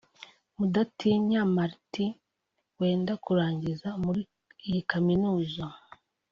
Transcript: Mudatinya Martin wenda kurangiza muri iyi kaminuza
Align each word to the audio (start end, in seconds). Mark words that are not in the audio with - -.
Mudatinya 0.57 1.41
Martin 1.55 2.11
wenda 2.79 3.13
kurangiza 3.23 3.89
muri 4.03 4.21
iyi 4.67 4.81
kaminuza 4.91 5.63